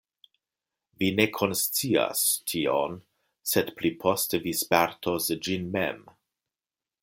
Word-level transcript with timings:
Vi 1.01 1.09
ne 1.19 1.25
konscias 1.35 2.23
tion, 2.53 2.97
sed 3.53 3.71
pli 3.81 3.93
poste 4.05 4.41
vi 4.47 4.57
spertos 4.65 5.33
ĝin 5.49 5.73
mem. 5.77 6.05